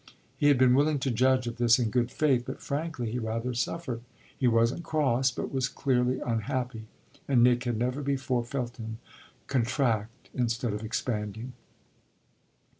[0.35, 3.53] He had been willing to judge of this in good faith; but frankly he rather
[3.53, 4.01] suffered.
[4.35, 6.87] He wasn't cross, but was clearly unhappy,
[7.27, 8.97] and Nick had never before felt him
[9.45, 11.53] contract instead of expanding.